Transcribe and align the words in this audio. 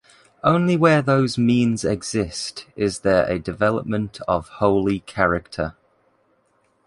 Only 0.43 0.77
where 0.77 1.03
those 1.03 1.37
means 1.37 1.85
exist 1.85 2.65
is 2.75 3.01
there 3.01 3.25
a 3.31 3.37
development 3.37 4.19
of 4.27 4.47
holy 4.47 5.01
character. 5.01 5.75